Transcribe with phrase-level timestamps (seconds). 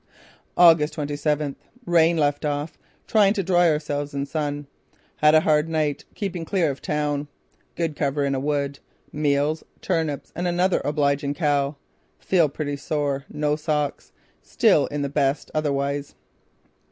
[0.57, 2.75] "August twenty seventh: Rain left off.
[3.05, 4.65] Trying to dry ourselves in sun.
[5.17, 7.27] Had a hard night keeping clear of town.
[7.75, 8.79] Good cover in a wood.
[9.13, 11.75] Meals: turnips and another obliging cow.
[12.17, 13.25] Feet pretty sore.
[13.29, 14.11] No socks.
[14.41, 16.15] Still in the best otherwise."